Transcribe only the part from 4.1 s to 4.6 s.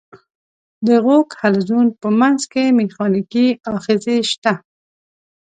شته.